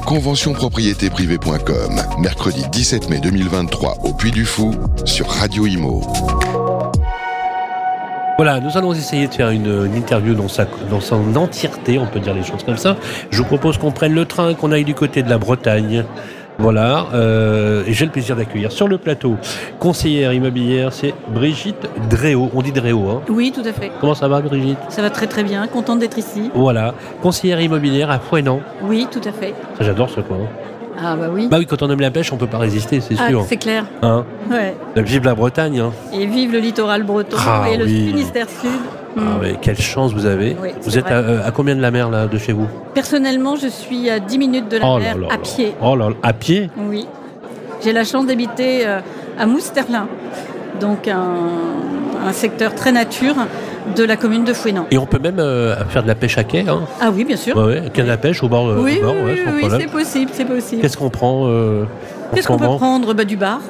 [0.00, 4.72] conventionpropriétéprivée.com, mercredi 17 mai 2023 au Puy du Fou
[5.04, 6.02] sur Radio Imo.
[8.36, 10.46] Voilà, nous allons essayer de faire une, interview dans,
[10.90, 12.96] dans son entièreté, on peut dire les choses comme ça.
[13.30, 16.04] Je vous propose qu'on prenne le train, qu'on aille du côté de la Bretagne.
[16.60, 19.36] Voilà, euh, et j'ai le plaisir d'accueillir sur le plateau
[19.78, 22.50] conseillère immobilière, c'est Brigitte Dréau.
[22.52, 23.92] On dit Dréau, hein Oui, tout à fait.
[24.00, 24.76] Comment ça va, Brigitte?
[24.88, 26.50] Ça va très très bien, contente d'être ici.
[26.54, 28.60] Voilà, conseillère immobilière à Fouenan.
[28.82, 29.54] Oui, tout à fait.
[29.78, 30.38] Ça, J'adore ce coin.
[31.00, 31.46] Ah bah oui.
[31.48, 33.44] Bah oui, quand on aime la pêche, on peut pas résister, c'est Ah, sûr.
[33.48, 33.84] c'est clair.
[34.02, 34.24] Hein?
[34.50, 34.74] Ouais.
[34.96, 35.78] Vive la Bretagne.
[35.78, 35.92] Hein.
[36.12, 38.08] Et vive le littoral breton Ah et le oui.
[38.08, 38.48] Finistère
[39.16, 39.40] Ah Mm.
[39.40, 40.56] ouais, quelle chance vous avez.
[40.62, 42.66] Oui, vous êtes à, euh, à combien de la mer là, de chez vous?
[42.94, 45.38] Personnellement, je suis à 10 minutes de la Oh mer là à là.
[45.38, 45.74] pied.
[45.82, 46.70] Oh là à pied?
[46.76, 47.06] Oui.
[47.82, 49.00] J'ai la chance d'habiter euh,
[49.38, 50.08] à Mousterlin,
[50.80, 51.22] donc un,
[52.26, 53.34] un secteur très nature
[53.96, 54.86] de la commune de Fouenan.
[54.90, 56.64] Et on peut même euh, faire de la pêche à quai.
[56.68, 56.80] Hein?
[57.00, 57.56] Ah oui, bien sûr.
[57.56, 60.82] Ouais, ouais, pêche au bord, oui, au bord, oui, c'est possible, c'est possible.
[60.82, 63.14] Qu'est-ce qu'on prend euh, en Qu'est-ce ce qu'on peut prendre?
[63.14, 63.60] Bah, Du bar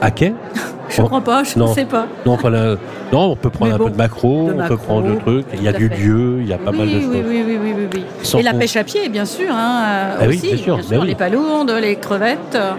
[0.00, 0.34] À quai?
[0.94, 2.06] Je crois pas, je ne sais pas.
[2.26, 2.76] non, pas la-
[3.12, 5.46] non, on peut prendre un peu de macro, de on peut prendre de trucs.
[5.54, 5.96] Il y a du fait.
[5.96, 7.10] lieu, il y a pas oui, mal de oui, choses.
[7.14, 7.86] oui, oui, oui, oui,
[8.34, 8.40] oui.
[8.40, 11.04] Et la pêche à pied, bien sûr, hein, euh, Ah oui, aussi, bien sûr, ben
[11.04, 12.54] les palourdes, les crevettes.
[12.54, 12.72] euh,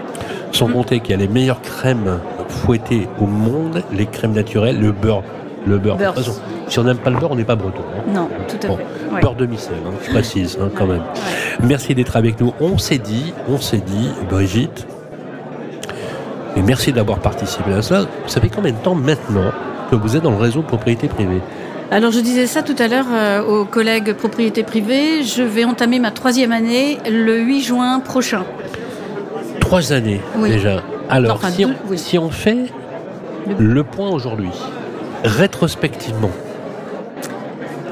[0.52, 4.92] Sans compter qu'il y a les meilleures crèmes fouettées au monde, les crèmes naturelles, le
[4.92, 5.22] beurre.
[5.66, 5.96] Le beurre.
[5.96, 6.12] Beurre.
[6.12, 7.80] De toute façon, si on n'aime pas le beurre, on n'est pas breton.
[7.96, 8.02] hein.
[8.14, 8.84] Non, tout à Bon, fait.
[9.14, 9.20] Ouais.
[9.22, 10.98] Beurre demi-sel, hein, je précise hein, quand même.
[10.98, 11.66] Ouais.
[11.66, 12.52] Merci d'être avec nous.
[12.60, 14.86] On s'est dit, on s'est dit, Brigitte,
[16.64, 18.00] merci d'avoir participé à cela.
[18.02, 19.52] Vous savez combien de temps maintenant
[19.90, 21.40] que vous êtes dans le réseau de propriété privée
[21.90, 25.22] Alors je disais ça tout à l'heure euh, aux collègues propriété privée.
[25.22, 28.44] Je vais entamer ma troisième année le 8 juin prochain.
[29.60, 30.50] Trois années Oui.
[30.50, 30.82] déjà.
[31.08, 31.98] Alors, Enfin, si, on, deux, oui.
[31.98, 32.66] si on fait
[33.58, 34.48] le point aujourd'hui,
[35.22, 36.30] rétrospectivement,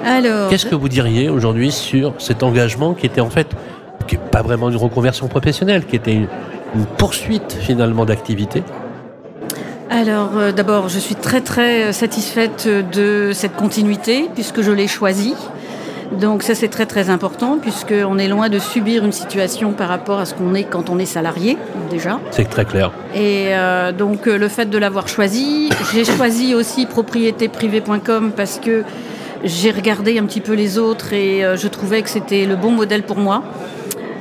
[0.05, 3.47] Alors, qu'est-ce que vous diriez aujourd'hui sur cet engagement qui était en fait,
[4.07, 6.21] qui n'est pas vraiment une reconversion professionnelle, qui était
[6.75, 8.63] une, poursuite finalement d'activité
[9.93, 14.89] alors euh, d'abord, je suis très très euh, satisfaite de cette continuité puisque je l'ai
[14.89, 15.35] choisie.
[16.19, 20.19] Donc ça c'est très très important puisqu'on est loin de subir une situation par rapport
[20.19, 21.59] à ce qu'on est quand on est salarié
[21.91, 22.21] déjà.
[22.31, 22.91] C'est très clair.
[23.15, 28.85] Et euh, donc le fait de l'avoir choisi, j'ai choisi aussi propriétéprivé.com parce que
[29.45, 33.03] j'ai regardé un petit peu les autres et je trouvais que c'était le bon modèle
[33.03, 33.43] pour moi.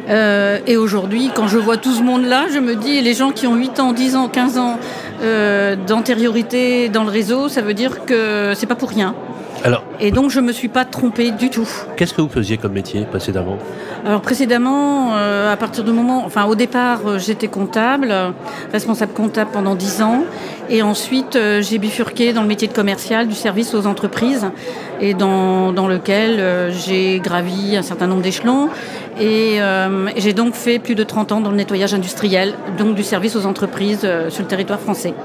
[0.09, 3.47] Euh, et aujourd'hui, quand je vois tout ce monde-là, je me dis, les gens qui
[3.47, 4.79] ont 8 ans, 10 ans, 15 ans
[5.22, 9.16] euh, d'antériorité dans le réseau, ça veut dire que c'est pas pour rien.
[9.64, 11.68] Alors, Et donc, je me suis pas trompée du tout.
[11.96, 13.58] qu'est-ce que vous faisiez comme métier précédemment
[14.06, 18.32] Alors précédemment, euh, à partir du moment, enfin au départ, euh, j'étais comptable, euh,
[18.74, 20.24] responsable comptable pendant 10 ans,
[20.70, 24.48] et ensuite euh, j'ai bifurqué dans le métier de commercial du service aux entreprises,
[25.00, 28.70] et dans, dans lequel j'ai gravi un certain nombre d'échelons,
[29.20, 29.60] et
[30.16, 33.48] j'ai donc fait plus de 30 ans dans le nettoyage industriel, donc du service aux
[33.48, 35.16] entreprises sur le territoire français.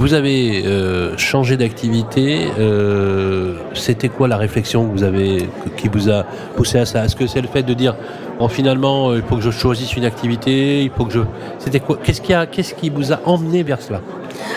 [0.00, 2.46] Vous avez euh, changé d'activité.
[2.60, 6.24] euh, C'était quoi la réflexion que vous avez, qui vous a
[6.56, 7.04] poussé à ça?
[7.04, 7.96] Est-ce que c'est le fait de dire,
[8.38, 11.20] bon, finalement, euh, il faut que je choisisse une activité, il faut que je.
[11.58, 14.00] C'était quoi Qu'est-ce qui a, qu'est-ce qui vous a emmené vers cela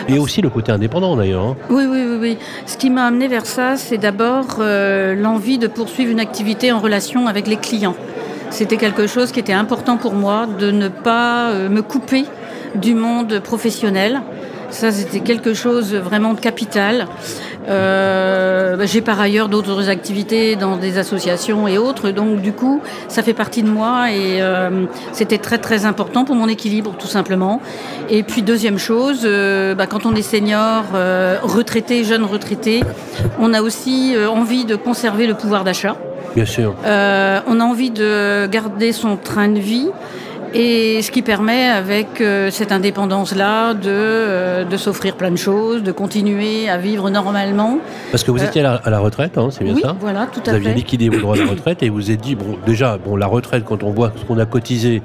[0.07, 1.43] Et aussi le côté indépendant d'ailleurs.
[1.43, 1.55] hein.
[1.71, 2.37] Oui, oui, oui, oui.
[2.67, 6.79] Ce qui m'a amené vers ça, c'est d'abord euh, l'envie de poursuivre une activité en
[6.79, 7.95] relation avec les clients.
[8.51, 12.25] C'était quelque chose qui était important pour moi, de ne pas me couper
[12.75, 14.21] du monde professionnel.
[14.71, 17.07] Ça, c'était quelque chose vraiment de capital.
[17.69, 22.81] Euh, bah, J'ai par ailleurs d'autres activités dans des associations et autres, donc du coup,
[23.07, 27.07] ça fait partie de moi et euh, c'était très très important pour mon équilibre, tout
[27.07, 27.61] simplement.
[28.09, 32.81] Et puis deuxième chose, euh, bah, quand on est senior, euh, retraité, jeune retraité,
[33.39, 35.95] on a aussi euh, envie de conserver le pouvoir d'achat.
[36.35, 36.73] Bien sûr.
[36.85, 39.89] Euh, on a envie de garder son train de vie.
[40.53, 45.81] Et ce qui permet, avec euh, cette indépendance-là, de, euh, de s'offrir plein de choses,
[45.81, 47.77] de continuer à vivre normalement.
[48.11, 49.95] Parce que vous Euh, étiez à la, à la retraite, hein, c'est bien oui, ça
[49.99, 50.75] voilà, tout Vous à aviez fait.
[50.75, 53.27] liquidé vos droits à la retraite et vous vous êtes dit, bon, déjà, bon, la
[53.27, 55.01] retraite, quand on voit ce qu'on a cotisé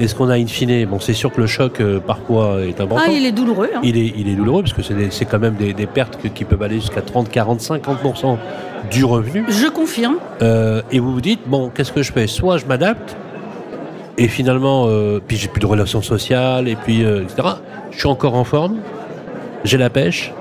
[0.00, 2.80] et ce qu'on a in fine, bon, c'est sûr que le choc, euh, parfois, est
[2.80, 3.04] important.
[3.06, 3.68] Ah, il est douloureux.
[3.74, 3.80] hein.
[3.82, 6.44] Il est, il est douloureux parce que c'est quand même des, des pertes que- qui
[6.44, 8.38] peuvent aller jusqu'à 30, 40, 50%
[8.90, 9.44] du revenu.
[9.48, 10.16] Je confirme.
[10.42, 12.26] Euh, et vous vous dites, bon, qu'est-ce que je fais?
[12.26, 13.16] Soit je m'adapte,
[14.18, 17.48] et finalement, euh, puis j'ai plus de relations sociales, et puis, euh, etc.
[17.90, 18.78] Je suis encore en forme,
[19.64, 20.32] j'ai la pêche,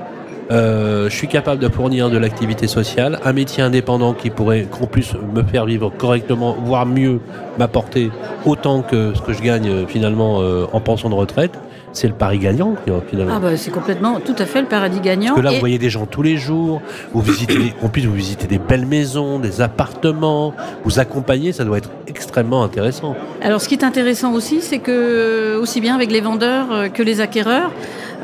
[0.52, 4.86] euh, je suis capable de fournir de l'activité sociale, un métier indépendant qui pourrait, qu'en
[4.86, 7.20] plus, me faire vivre correctement, voire mieux,
[7.58, 8.12] m'apporter
[8.46, 11.58] autant que ce que je gagne euh, finalement euh, en pension de retraite.
[11.96, 12.76] C'est le pari gagnant
[13.08, 13.34] finalement.
[13.38, 15.34] Ah bah c'est complètement, tout à fait le paradis gagnant.
[15.34, 16.82] Parce que là, vous voyez des gens tous les jours,
[17.14, 20.54] vous visitez, en plus vous visitez des belles maisons, des appartements,
[20.84, 23.16] vous accompagnez, ça doit être extrêmement intéressant.
[23.42, 27.02] Alors ce qui est intéressant aussi, c'est que aussi bien avec les vendeurs euh, que
[27.02, 27.72] les acquéreurs,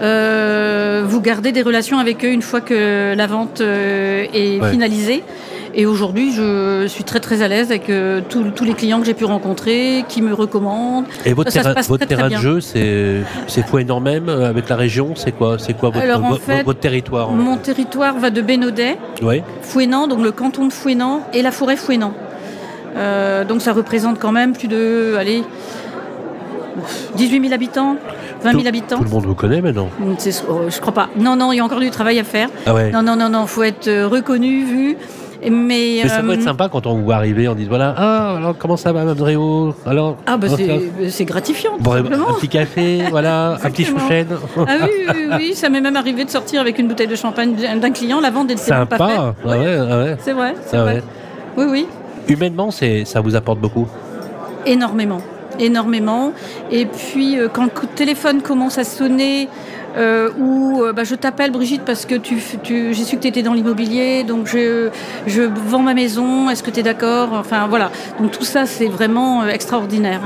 [0.01, 5.23] euh, vous gardez des relations avec eux une fois que la vente euh, est finalisée.
[5.73, 9.13] Et aujourd'hui, je suis très très à l'aise avec euh, tous les clients que j'ai
[9.13, 11.05] pu rencontrer, qui me recommandent.
[11.25, 13.23] Et votre, terrain, votre terrain de jeu, c'est
[13.67, 18.17] Fouenan même euh, avec la région C'est quoi, c'est quoi votre, votre, territoire Mon territoire
[18.17, 19.41] va de Bénodet, oui.
[19.61, 22.13] Fouenan, donc le canton de Fouenan et la forêt Fouenan.
[22.97, 25.43] Euh, donc ça représente quand même plus de, allez,
[27.15, 27.95] 18 000 habitants.
[28.43, 28.97] 20 000 habitants.
[28.97, 31.09] Tout le monde vous connaît maintenant oh, Je crois pas.
[31.15, 32.49] Non, non, il y a encore du travail à faire.
[32.65, 32.89] Ah ouais.
[32.89, 34.97] Non, non, non, non, faut être reconnu, vu.
[35.49, 38.35] Mais, ça peut être euh, sympa quand on vous voit arriver, on dit voilà, ah,
[38.37, 40.47] alors comment ça va, Mme Dréau Alors, Ah, bah
[41.09, 41.77] c'est gratifiant.
[41.83, 42.29] Tout simplement.
[42.29, 44.27] Un petit café, voilà, un petit chouchen.
[44.57, 47.55] Ah oui, oui, oui, ça m'est même arrivé de sortir avec une bouteille de champagne
[47.55, 48.97] d'un client, la vente était sympa.
[48.97, 49.19] pas faite.
[49.19, 50.17] Ah ouais, ah ouais.
[50.19, 51.03] C'est vrai, c'est ah vrai.
[51.57, 51.87] Oui, oui.
[52.27, 53.87] Humainement, ça vous apporte beaucoup?
[54.65, 55.21] Énormément
[55.59, 56.33] énormément.
[56.71, 59.47] Et puis euh, quand le téléphone commence à sonner,
[59.97, 63.43] euh, ou euh, bah, je t'appelle Brigitte parce que tu, j'ai su que tu étais
[63.43, 64.89] dans l'immobilier, donc je,
[65.27, 67.29] je vends ma maison, est-ce que tu es d'accord?
[67.33, 70.21] Enfin voilà, donc tout ça c'est vraiment extraordinaire.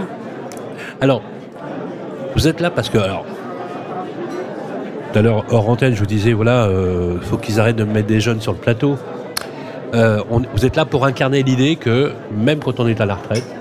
[1.01, 1.21] Alors,
[2.35, 3.25] vous êtes là parce que, alors,
[5.11, 8.07] tout à l'heure hors antenne, je vous disais, voilà, il faut qu'ils arrêtent de mettre
[8.07, 8.97] des jeunes sur le plateau.
[9.93, 13.54] vous êtes là pour incarner l'idée que même quand on est à la retraite,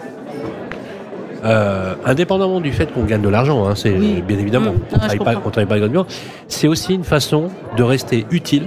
[1.45, 4.81] euh, indépendamment du fait qu'on gagne de l'argent, hein, c'est bien évidemment, mmh.
[4.91, 5.35] on ne travaille, pas,
[5.67, 6.07] pas
[6.49, 8.65] c'est aussi une façon de rester utile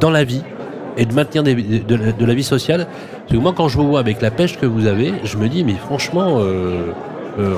[0.00, 0.42] dans la vie
[0.96, 2.86] et de maintenir de, la vie sociale.
[3.20, 5.48] Parce que moi, quand je vous vois avec la pêche que vous avez, je me
[5.48, 6.92] dis, mais franchement, euh,
[7.38, 7.54] euh,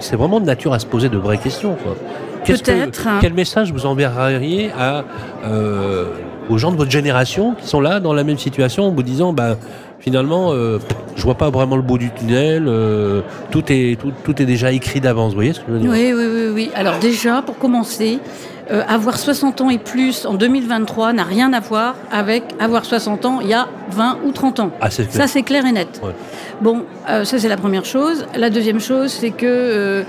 [0.00, 1.76] c'est vraiment de nature à se poser de vraies questions.
[2.44, 3.06] Peut-être.
[3.06, 3.18] Hein.
[3.20, 5.04] Quel message vous enverriez à,
[6.48, 9.32] aux gens de votre génération qui sont là dans la même situation en vous disant,
[9.32, 9.56] bah,
[10.02, 10.78] finalement, euh,
[11.16, 12.64] je vois pas vraiment le bout du tunnel.
[12.66, 15.30] Euh, tout, est, tout, est déjà écrit d'avance.
[15.30, 16.70] Vous voyez ce que je veux dire oui, oui, oui, oui.
[16.74, 18.18] Alors déjà, pour commencer,
[18.70, 23.24] euh, avoir 60 ans et plus en 2023 n'a rien à voir avec avoir 60
[23.24, 24.70] ans il y a 20 ou 30 ans.
[24.80, 26.00] Ah, ça, c'est clair et net.
[26.60, 28.26] Bon, ça, c'est la première chose.
[28.36, 30.04] La deuxième chose, c'est que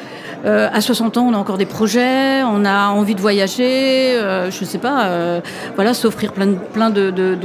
[0.46, 4.52] euh, à 60 ans, on a encore des projets, on a envie de voyager, euh,
[4.52, 5.40] je ne sais pas, euh,
[5.76, 7.36] voilà, s'offrir plein, de, plein de, de,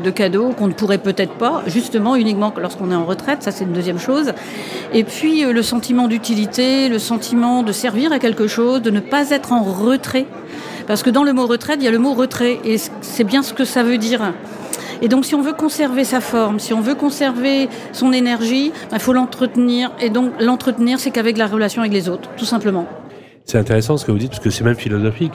[0.00, 3.64] de cadeaux qu'on ne pourrait peut-être pas, justement, uniquement lorsqu'on est en retraite, ça c'est
[3.64, 4.32] une deuxième chose.
[4.92, 9.30] Et puis le sentiment d'utilité, le sentiment de servir à quelque chose, de ne pas
[9.30, 10.26] être en retrait.
[10.86, 13.42] Parce que dans le mot retraite, il y a le mot retrait, et c'est bien
[13.42, 14.32] ce que ça veut dire.
[15.02, 18.90] Et donc, si on veut conserver sa forme, si on veut conserver son énergie, il
[18.90, 19.90] bah, faut l'entretenir.
[20.00, 22.86] Et donc, l'entretenir, c'est qu'avec la relation avec les autres, tout simplement.
[23.44, 25.32] C'est intéressant ce que vous dites, parce que c'est même philosophique.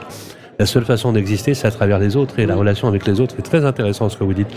[0.57, 3.35] La seule façon d'exister, c'est à travers les autres, et la relation avec les autres.
[3.38, 4.50] C'est très intéressant ce que vous dites.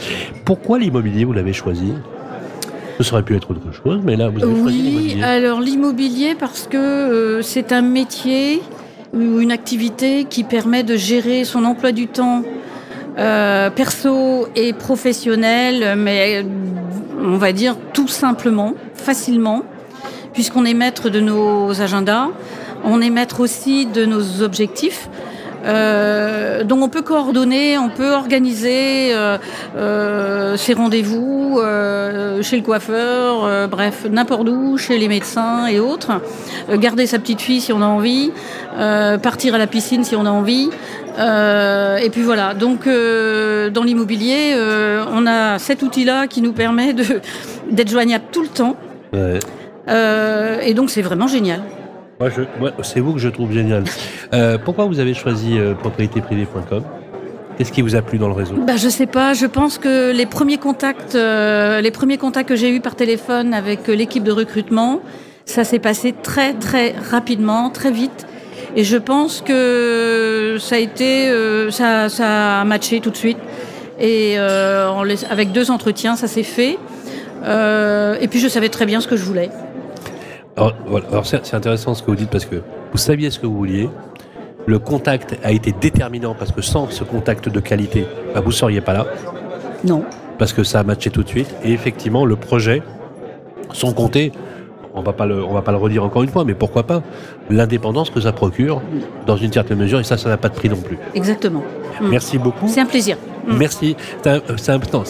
[0.45, 1.93] Pourquoi l'immobilier, vous l'avez choisi?
[3.01, 5.15] Ça aurait pu être autre chose, mais là, vous avez choisi l'immobilier.
[5.17, 8.63] Oui, alors l'immobilier, parce que euh, c'est un métier
[9.13, 12.43] ou une activité qui permet de gérer son emploi du temps
[13.19, 16.45] euh, perso et professionnel, mais
[17.21, 19.63] on va dire tout simplement, facilement,
[20.33, 22.29] puisqu'on est maître de nos agendas,
[22.85, 25.09] on est maître aussi de nos objectifs.
[25.65, 29.39] Euh, donc on peut coordonner, on peut organiser euh,
[29.77, 35.81] euh ses rendez-vous euh, chez le coiffeur, euh, bref, n'importe où, chez les médecins et
[35.81, 36.21] autres.
[36.75, 38.33] garder sa petite fille si on a envie,
[39.23, 40.71] partir à la piscine si on a envie.
[41.19, 44.55] et puis voilà, donc dans l'immobilier,
[45.13, 48.77] on a cet outil-là qui nous permet d'être joignable tout le temps.
[49.13, 49.39] Ouais.
[50.67, 51.61] et donc c'est vraiment génial
[52.83, 53.85] c'est vous que je trouve génial.
[54.33, 56.83] Euh, pourquoi vous avez choisi euh, propriétéprivée.com
[57.57, 58.55] Qu'est-ce qui vous a plu dans le réseau?
[58.67, 59.35] Bah, Je sais pas.
[59.35, 63.53] Je pense que les premiers contacts, euh, les premiers contacts que j'ai eus par téléphone
[63.53, 65.01] avec l'équipe de recrutement,
[65.45, 68.27] ça s'est passé très très rapidement, très vite.
[68.75, 73.39] Et je pense que ça a ça, a matché tout de suite.
[74.01, 76.79] Et avec deux entretiens, ça s'est fait.
[77.45, 79.51] et puis je savais très bien ce que je voulais.
[80.57, 80.75] Alors,
[81.11, 82.57] Alors c'est intéressant ce que vous dites parce que
[82.93, 83.89] vous saviez ce que vous vouliez.
[84.67, 88.55] Le contact a été déterminant parce que sans ce contact de qualité, bah, vous ne
[88.55, 89.07] seriez pas là.
[89.85, 90.05] Non.
[90.39, 91.53] Parce que ça a matché tout de suite.
[91.65, 92.83] Et effectivement, le projet,
[93.73, 94.31] sans compter,
[94.95, 97.03] on va pas le, on va pas le redire encore une fois, mais pourquoi pas
[97.51, 98.83] l'indépendance que ça procure
[99.27, 100.99] dans une certaine mesure, et ça, ça n'a pas de prix non plus.
[101.15, 101.63] Exactement.
[102.01, 102.69] Merci beaucoup.
[102.69, 103.17] C'est un plaisir.
[103.47, 103.57] Mm.
[103.57, 103.97] Merci.
[104.23, 104.41] C'est un,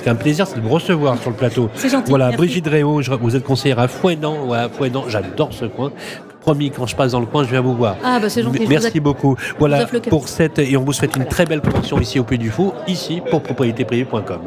[0.06, 1.70] un, plaisir de vous recevoir sur le plateau.
[1.74, 2.10] C'est gentil.
[2.10, 4.46] Voilà, Brigitte Réau, vous êtes conseillère à Fouenan.
[4.46, 5.92] Voilà, Fouenan, j'adore ce coin.
[6.40, 7.96] promis, quand je passe dans le coin, je viens vous voir.
[8.04, 8.66] Ah, bah c'est gentil.
[8.68, 9.36] Merci beaucoup.
[9.58, 12.50] Voilà pour cette, et on vous souhaite une très belle promotion ici au Puy du
[12.50, 14.40] Fou, ici pour propriétéprivée.com.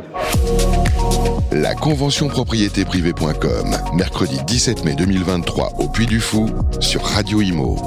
[1.52, 6.50] La convention propriétéprivée.com, mercredi 17 mai 2023 au Puy du Fou
[6.80, 7.78] sur Radio Imo.